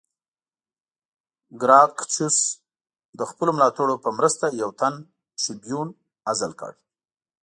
[1.61, 2.37] ګراکچوس
[3.17, 4.93] د خپلو ملاتړو په مرسته یو تن
[5.41, 5.87] ټربیون
[6.29, 6.73] عزل کړ